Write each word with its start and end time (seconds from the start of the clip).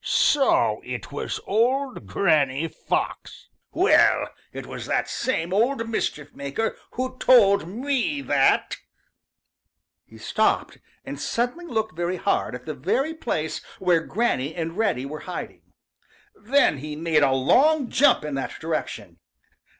"So 0.03 0.81
it 0.83 1.11
was 1.11 1.39
old 1.45 2.07
Granny 2.07 2.67
Fox! 2.67 3.49
Well, 3.71 4.29
it 4.51 4.65
was 4.65 4.87
that 4.87 5.07
same 5.07 5.53
old 5.53 5.87
mischief 5.87 6.33
maker 6.33 6.75
who 6.93 7.19
told 7.19 7.67
me 7.67 8.21
that" 8.21 8.77
He 10.09 10.17
stopped 10.17 10.79
and 11.05 11.21
suddenly 11.21 11.67
looked 11.67 11.95
very 11.95 12.17
hard 12.17 12.55
at 12.55 12.65
the 12.65 12.73
very 12.73 13.13
place 13.13 13.63
where 13.77 14.01
Granny 14.01 14.55
and 14.55 14.75
Reddy 14.75 15.05
were 15.05 15.19
hiding. 15.29 15.61
Then 16.35 16.79
he 16.79 16.95
made, 16.95 17.21
a 17.21 17.33
long 17.33 17.87
jump 17.91 18.25
in 18.25 18.33
that 18.33 18.59
direction. 18.59 19.19